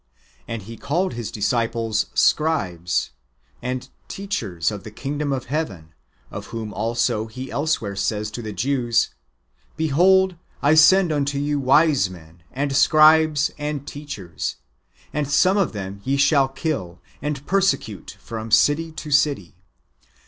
[0.47, 3.11] And He called His disciples" scribes"
[3.61, 5.93] and "teachers of the kingdom of heaven;"
[6.31, 9.11] of whom also He elsewhere says to the Jews:"
[9.77, 14.55] Behold, I send unto you wise men, and scribes, and teachers;
[15.13, 19.53] and some of them ye shall kill, and persecute from city to city."